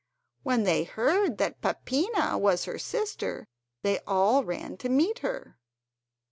When 0.41 0.63
they 0.63 0.83
heard 0.83 1.37
that 1.37 1.61
Peppina 1.61 2.35
was 2.39 2.65
her 2.65 2.79
sister, 2.79 3.45
they 3.83 3.99
all 4.07 4.43
ran 4.43 4.75
to 4.77 4.89
meet 4.89 5.19
her. 5.19 5.59